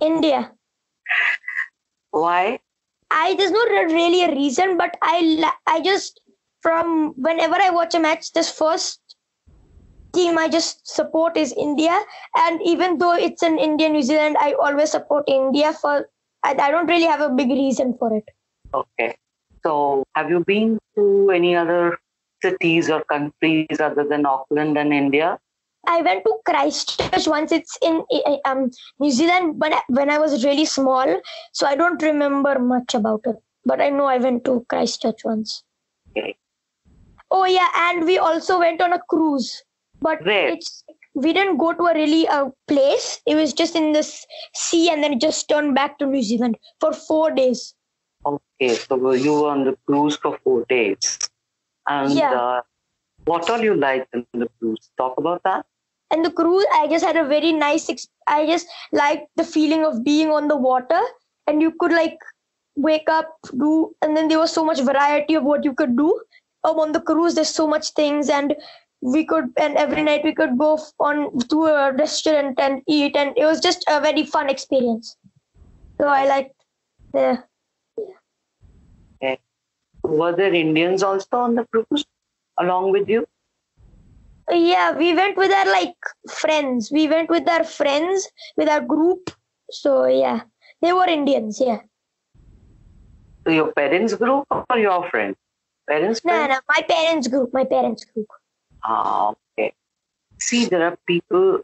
India. 0.00 0.52
Why? 2.10 2.60
I 3.10 3.34
there's 3.34 3.50
not 3.50 3.68
really 3.68 4.24
a 4.24 4.30
reason, 4.30 4.76
but 4.76 4.96
I 5.02 5.50
I 5.66 5.80
just 5.80 6.20
from 6.62 7.14
whenever 7.16 7.56
I 7.56 7.70
watch 7.70 7.94
a 7.94 8.00
match, 8.00 8.32
this 8.32 8.50
first 8.50 9.09
team 10.12 10.38
I 10.38 10.48
just 10.48 10.86
support 10.86 11.36
is 11.36 11.52
India. 11.56 11.98
And 12.36 12.60
even 12.62 12.98
though 12.98 13.14
it's 13.14 13.42
in 13.42 13.58
India, 13.58 13.88
New 13.88 14.02
Zealand, 14.02 14.36
I 14.40 14.52
always 14.52 14.90
support 14.90 15.24
India 15.26 15.72
for, 15.72 16.08
I, 16.42 16.52
I 16.52 16.70
don't 16.70 16.86
really 16.86 17.06
have 17.06 17.20
a 17.20 17.30
big 17.30 17.48
reason 17.48 17.96
for 17.98 18.16
it. 18.16 18.24
Okay. 18.72 19.16
So 19.62 20.04
have 20.14 20.30
you 20.30 20.44
been 20.44 20.78
to 20.96 21.30
any 21.30 21.54
other 21.56 21.98
cities 22.42 22.88
or 22.88 23.04
countries 23.04 23.80
other 23.80 24.04
than 24.04 24.26
Auckland 24.26 24.78
and 24.78 24.92
India? 24.92 25.38
I 25.86 26.02
went 26.02 26.24
to 26.24 26.36
Christchurch 26.44 27.26
once. 27.26 27.52
It's 27.52 27.78
in 27.82 28.04
um, 28.44 28.70
New 28.98 29.10
Zealand 29.10 29.60
when 29.60 29.72
I, 29.72 29.80
when 29.88 30.10
I 30.10 30.18
was 30.18 30.44
really 30.44 30.66
small, 30.66 31.20
so 31.52 31.66
I 31.66 31.74
don't 31.74 32.02
remember 32.02 32.58
much 32.58 32.94
about 32.94 33.22
it. 33.24 33.36
But 33.64 33.80
I 33.80 33.88
know 33.90 34.04
I 34.04 34.18
went 34.18 34.44
to 34.44 34.64
Christchurch 34.68 35.24
once. 35.24 35.62
Okay. 36.16 36.36
Oh 37.30 37.44
yeah, 37.44 37.68
and 37.74 38.04
we 38.04 38.18
also 38.18 38.58
went 38.58 38.82
on 38.82 38.92
a 38.92 39.00
cruise 39.08 39.62
but 40.00 40.18
it's 40.26 40.84
we 41.14 41.32
didn't 41.32 41.58
go 41.58 41.72
to 41.72 41.86
a 41.86 41.94
really 41.94 42.26
uh, 42.28 42.50
place. 42.68 43.20
It 43.26 43.34
was 43.34 43.52
just 43.52 43.74
in 43.74 43.92
this 43.92 44.26
sea, 44.54 44.90
and 44.90 45.02
then 45.02 45.12
it 45.14 45.20
just 45.20 45.48
turned 45.48 45.74
back 45.74 45.98
to 45.98 46.06
New 46.06 46.22
Zealand 46.22 46.56
for 46.80 46.92
four 46.92 47.30
days. 47.30 47.74
Okay, 48.24 48.74
so 48.74 49.12
you 49.12 49.34
were 49.34 49.48
on 49.48 49.64
the 49.64 49.76
cruise 49.86 50.16
for 50.16 50.38
four 50.44 50.64
days, 50.68 51.18
and 51.88 52.12
Yeah. 52.12 52.32
uh, 52.32 52.60
what 53.24 53.48
all 53.50 53.60
you 53.60 53.74
liked 53.74 54.14
in 54.14 54.26
the 54.34 54.48
cruise? 54.58 54.90
Talk 54.96 55.18
about 55.18 55.42
that. 55.44 55.66
And 56.10 56.24
the 56.24 56.30
cruise, 56.30 56.64
I 56.74 56.86
just 56.88 57.04
had 57.04 57.16
a 57.16 57.24
very 57.24 57.52
nice. 57.52 57.88
Ex- 57.88 58.08
I 58.26 58.46
just 58.46 58.66
liked 58.92 59.28
the 59.36 59.44
feeling 59.44 59.84
of 59.84 60.04
being 60.04 60.30
on 60.30 60.48
the 60.48 60.56
water, 60.56 61.00
and 61.46 61.62
you 61.62 61.72
could 61.78 61.92
like 61.92 62.18
wake 62.76 63.08
up, 63.08 63.36
do, 63.58 63.94
and 64.02 64.16
then 64.16 64.28
there 64.28 64.38
was 64.38 64.52
so 64.52 64.64
much 64.64 64.80
variety 64.80 65.34
of 65.34 65.44
what 65.44 65.64
you 65.64 65.74
could 65.74 65.96
do. 65.96 66.20
Um, 66.62 66.78
on 66.78 66.92
the 66.92 67.00
cruise, 67.00 67.34
there's 67.34 67.48
so 67.48 67.66
much 67.66 67.90
things, 67.90 68.28
and 68.28 68.54
we 69.02 69.24
could 69.24 69.50
and 69.56 69.76
every 69.76 70.02
night 70.02 70.22
we 70.24 70.34
could 70.34 70.58
go 70.58 70.78
on 71.00 71.38
to 71.48 71.64
a 71.64 71.92
restaurant 71.92 72.58
and 72.60 72.82
eat 72.86 73.16
and 73.16 73.36
it 73.36 73.44
was 73.44 73.60
just 73.60 73.84
a 73.88 74.00
very 74.00 74.24
fun 74.24 74.50
experience. 74.50 75.16
So 76.00 76.08
i 76.08 76.26
liked 76.26 76.54
the 77.12 77.42
Were 80.02 80.34
there 80.34 80.52
Indians 80.52 81.02
also 81.02 81.28
on 81.32 81.54
the 81.54 81.66
cruise 81.66 82.04
along 82.58 82.92
with 82.92 83.08
you? 83.08 83.26
yeah 84.50 84.96
we 84.96 85.14
went 85.14 85.36
with 85.36 85.52
our 85.52 85.66
like 85.72 85.94
friends. 86.28 86.90
We 86.92 87.08
went 87.08 87.30
with 87.30 87.48
our 87.48 87.64
friends 87.64 88.28
with 88.56 88.68
our 88.68 88.80
group. 88.80 89.30
So 89.70 90.06
yeah. 90.06 90.42
They 90.82 90.92
were 90.92 91.06
indians 91.06 91.60
yeah. 91.60 91.80
So 93.46 93.52
your 93.52 93.72
parents 93.72 94.14
group 94.14 94.46
or 94.50 94.78
your 94.78 95.08
friends? 95.10 95.36
Parents 95.88 96.20
no 96.24 96.32
group? 96.32 96.50
no 96.50 96.58
my 96.68 96.82
parents 96.82 97.28
group 97.28 97.50
my 97.52 97.64
parents 97.64 98.04
group 98.04 98.26
Ah, 98.84 99.32
okay. 99.58 99.74
See, 100.40 100.66
there 100.66 100.84
are 100.84 100.96
people, 101.06 101.60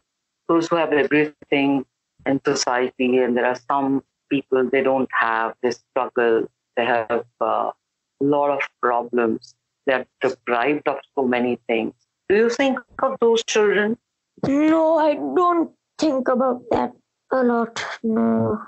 those 0.47 0.67
who 0.67 0.75
have 0.75 0.93
everything 0.93 1.85
in 2.25 2.41
society, 2.45 3.17
and 3.17 3.35
there 3.35 3.45
are 3.45 3.59
some 3.69 4.03
people 4.29 4.69
they 4.69 4.83
don't 4.83 5.09
have. 5.19 5.55
They 5.61 5.71
struggle. 5.71 6.47
They 6.75 6.85
have 6.85 7.25
uh, 7.41 7.71
a 8.21 8.23
lot 8.23 8.51
of 8.51 8.61
problems. 8.81 9.55
They 9.85 9.93
are 9.93 10.05
deprived 10.21 10.87
of 10.87 10.97
so 11.15 11.25
many 11.25 11.59
things. 11.67 11.93
Do 12.29 12.35
you 12.35 12.49
think 12.49 12.79
of 13.01 13.17
those 13.19 13.43
children? 13.43 13.97
no 14.45 14.99
i 14.99 15.13
don't 15.35 15.71
think 15.97 16.27
about 16.27 16.61
that 16.69 16.91
a 17.31 17.43
lot 17.43 17.83
no 18.03 18.59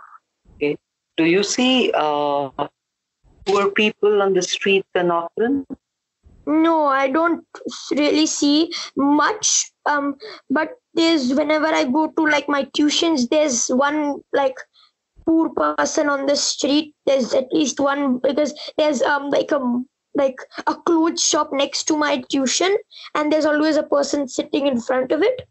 Okay. 0.56 0.78
Do 1.16 1.26
you 1.26 1.44
see 1.44 1.92
uh, 1.94 2.50
poor 3.46 3.72
people 3.72 4.22
on 4.22 4.34
the 4.34 4.42
streets 4.42 4.90
in 4.94 5.12
Auckland? 5.12 5.66
No, 6.50 6.86
I 6.88 7.10
don't 7.10 7.46
really 7.92 8.26
see 8.26 8.74
much. 8.96 9.72
Um, 9.86 10.16
but 10.50 10.72
there's 10.96 11.32
whenever 11.34 11.68
I 11.68 11.84
go 11.84 12.08
to 12.08 12.24
like 12.26 12.50
my 12.50 12.64
tuitions, 12.76 13.30
there's 13.30 13.68
one 13.68 14.22
like 14.34 14.56
poor 15.28 15.50
person 15.50 16.10
on 16.10 16.26
the 16.26 16.36
street. 16.36 16.96
There's 17.06 17.36
at 17.36 17.54
least 17.54 17.80
one 17.80 18.18
because 18.18 18.54
there's 18.78 19.04
um 19.04 19.30
like 19.30 19.52
a 19.52 19.60
like 20.16 20.38
a 20.66 20.74
clothes 20.74 21.24
shop 21.24 21.52
next 21.54 21.84
to 21.90 21.96
my 21.98 22.24
tuition, 22.32 22.76
and 23.14 23.32
there's 23.32 23.46
always 23.46 23.78
a 23.78 23.84
person 23.84 24.28
sitting 24.28 24.66
in 24.66 24.82
front 24.82 25.12
of 25.12 25.22
it. 25.22 25.48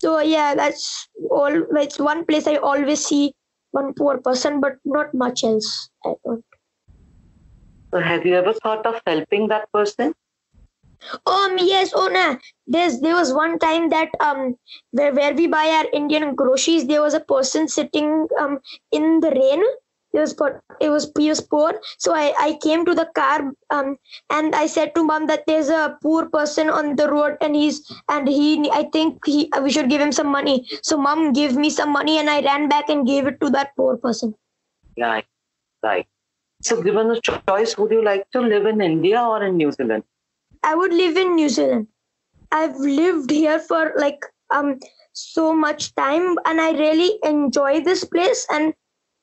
So 0.00 0.18
yeah, 0.18 0.56
that's 0.56 1.08
all. 1.30 1.66
That's 1.70 2.00
one 2.00 2.26
place 2.26 2.48
I 2.48 2.56
always 2.56 3.06
see 3.06 3.32
one 3.70 3.94
poor 3.94 4.18
person, 4.18 4.60
but 4.60 4.78
not 4.84 5.14
much 5.14 5.44
else. 5.44 5.88
I 6.04 6.14
don't. 6.24 6.44
So 7.92 8.00
have 8.00 8.24
you 8.24 8.34
ever 8.36 8.52
thought 8.52 8.86
of 8.86 9.00
helping 9.06 9.48
that 9.48 9.72
person? 9.72 10.14
Um 11.26 11.58
yes, 11.58 11.92
oh 11.94 12.08
no. 12.08 12.38
There's 12.66 13.00
there 13.00 13.14
was 13.14 13.32
one 13.32 13.58
time 13.58 13.88
that 13.90 14.10
um 14.20 14.56
where, 14.90 15.12
where 15.14 15.34
we 15.34 15.46
buy 15.46 15.66
our 15.68 15.86
Indian 15.92 16.34
groceries, 16.34 16.86
there 16.86 17.02
was 17.02 17.14
a 17.14 17.20
person 17.20 17.68
sitting 17.68 18.28
um 18.40 18.60
in 18.92 19.20
the 19.20 19.30
rain. 19.30 19.62
It 20.12 20.20
was 20.20 20.32
poor, 20.34 20.62
it 20.80 20.88
was 20.88 21.10
he 21.18 21.28
was 21.28 21.40
poor. 21.40 21.80
So 21.98 22.14
I, 22.14 22.32
I 22.38 22.58
came 22.62 22.84
to 22.86 22.94
the 22.94 23.08
car 23.14 23.52
um 23.70 23.96
and 24.30 24.54
I 24.54 24.66
said 24.66 24.94
to 24.94 25.04
mom 25.04 25.26
that 25.26 25.44
there's 25.46 25.68
a 25.68 25.98
poor 26.02 26.26
person 26.30 26.70
on 26.70 26.96
the 26.96 27.10
road 27.10 27.36
and 27.40 27.54
he's 27.54 27.90
and 28.08 28.26
he 28.28 28.70
I 28.70 28.84
think 28.92 29.24
he 29.26 29.50
we 29.62 29.70
should 29.70 29.90
give 29.90 30.00
him 30.00 30.12
some 30.12 30.28
money. 30.28 30.66
So 30.82 30.96
mom 30.96 31.32
gave 31.32 31.56
me 31.56 31.70
some 31.70 31.92
money 31.92 32.18
and 32.18 32.30
I 32.30 32.40
ran 32.40 32.68
back 32.68 32.88
and 32.88 33.06
gave 33.06 33.26
it 33.26 33.40
to 33.40 33.50
that 33.50 33.76
poor 33.76 33.96
person. 33.96 34.34
Right, 34.98 35.26
right. 35.82 36.06
So 36.62 36.82
given 36.82 37.08
the 37.08 37.20
choice, 37.20 37.76
would 37.78 37.90
you 37.90 38.02
like 38.04 38.30
to 38.32 38.40
live 38.40 38.66
in 38.66 38.80
India 38.80 39.22
or 39.22 39.42
in 39.44 39.56
New 39.56 39.72
Zealand? 39.72 40.04
I 40.62 40.74
would 40.74 40.92
live 40.92 41.16
in 41.16 41.34
New 41.34 41.48
Zealand. 41.48 41.88
I've 42.52 42.76
lived 42.76 43.30
here 43.30 43.58
for 43.58 43.92
like 43.96 44.24
um 44.50 44.78
so 45.12 45.52
much 45.52 45.94
time 45.94 46.36
and 46.44 46.60
I 46.60 46.72
really 46.72 47.18
enjoy 47.24 47.80
this 47.80 48.04
place 48.04 48.46
and 48.50 48.74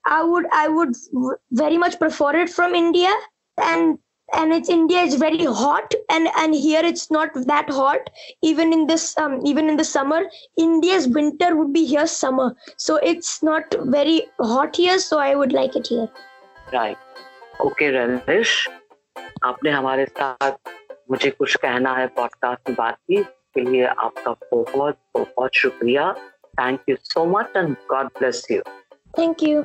I 0.05 0.23
would 0.23 0.45
I 0.51 0.67
would 0.67 0.95
very 1.51 1.77
much 1.77 1.99
prefer 1.99 2.35
it 2.35 2.49
from 2.49 2.75
India 2.75 3.13
and 3.57 3.97
and 4.33 4.53
it's 4.53 4.69
India 4.69 5.01
is 5.01 5.15
very 5.15 5.45
hot 5.45 5.93
and 6.09 6.27
and 6.37 6.55
here 6.55 6.83
it's 6.83 7.09
not 7.11 7.29
that 7.51 7.69
hot 7.69 8.09
even 8.41 8.73
in 8.73 8.87
this 8.87 9.17
um, 9.17 9.39
even 9.45 9.69
in 9.69 9.77
the 9.77 9.83
summer 9.83 10.21
India's 10.57 11.07
winter 11.07 11.55
would 11.55 11.71
be 11.73 11.85
here 11.85 12.07
summer 12.07 12.55
so 12.77 12.97
it's 12.97 13.41
not 13.43 13.75
very 13.97 14.23
hot 14.39 14.75
here 14.75 14.99
so 14.99 15.19
I 15.19 15.35
would 15.35 15.53
like 15.53 15.75
it 15.75 15.87
here 15.87 16.09
right 16.71 16.97
okay 17.61 17.89
Relish 17.91 18.69
आपने 19.43 19.69
हमारे 19.69 20.05
साथ 20.05 20.51
मुझे 21.11 21.29
कुछ 21.29 21.55
कहना 21.55 21.93
है 21.93 22.07
podcast 22.07 22.69
में 22.69 22.75
बात 22.77 22.95
की 22.95 23.23
के 23.23 23.61
लिए 23.61 23.85
आपका 23.85 24.31
बहुत 24.53 24.97
बहुत 25.15 25.55
शुक्रिया। 25.55 26.13
Thank 26.43 26.79
you 26.89 26.95
so 26.99 27.25
much 27.25 27.45
and 27.57 27.75
God 27.89 28.05
bless 28.05 28.47
you 28.51 28.61
thank 29.19 29.43
you 29.43 29.63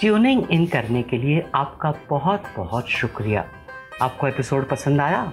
tuning 0.00 0.50
in 0.50 0.66
करने 0.66 1.02
के 1.02 1.18
लिए 1.18 1.50
आपका 1.54 1.94
बहुत 2.08 2.42
बहुत 2.56 2.88
शुक्रिया। 2.88 3.52
आपको 4.02 4.26
एपिसोड 4.26 4.68
पसंद 4.68 5.00
आया? 5.00 5.32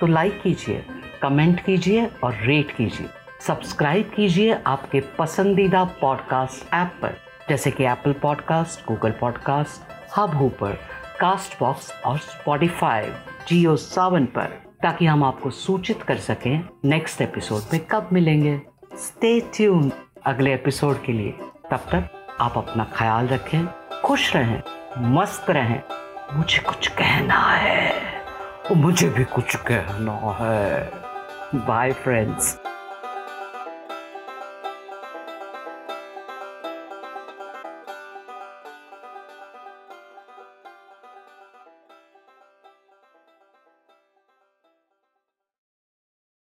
तो 0.00 0.06
लाइक 0.06 0.42
कीजिए 0.42 0.86
कमेंट 1.22 1.60
कीजिए 1.60 2.10
और 2.24 2.34
रेट 2.34 2.70
कीजिए। 2.70 3.06
सब्सक्राइब 3.40 4.12
कीजिए 4.16 4.58
आपके 4.66 5.00
पसंदीदा 5.18 5.84
पॉडकास्ट 5.84 6.74
ऐप 6.74 6.92
पर 7.02 7.16
जैसे 7.48 7.70
कि 7.70 7.84
Apple 7.84 8.12
podcast 8.12 8.86
Google 8.88 9.10
podcast 9.10 9.92
Hubhopper 10.34 10.95
Castbox 11.60 12.02
और 12.06 12.18
स्पॉटिफाई 12.18 13.12
जियो 13.48 13.76
सावन 13.76 14.26
पर, 14.26 14.44
ताकि 14.82 15.06
हम 15.06 15.24
आपको 15.24 15.50
सूचित 15.50 16.02
कर 16.02 16.16
सकें 16.16 16.68
नेक्स्ट 16.84 17.20
एपिसोड 17.20 17.62
में 17.72 17.84
कब 17.84 18.08
मिलेंगे। 18.12 18.62
स्टे 18.94 19.40
ट्यून 19.40 19.92
अगले 20.26 20.54
एपिसोड 20.54 21.02
के 21.02 21.12
लिए। 21.12 21.30
तब 21.70 21.76
तक 21.76 22.28
आप 22.40 22.58
अपना 22.58 22.84
ख्याल 22.84 23.26
रखें, 23.26 23.66
खुश 24.04 24.36
रहें, 24.36 24.62
मस्त 24.98 25.50
रहें। 25.50 25.82
मुझे 26.32 26.58
कुछ 26.58 26.88
कहना 26.88 27.40
है। 27.40 27.92
मुझे 28.76 29.08
भी 29.08 29.24
कुछ 29.24 29.56
कहना 29.56 30.36
है। 30.40 30.90
Bye 31.54 31.92
friends 31.92 32.60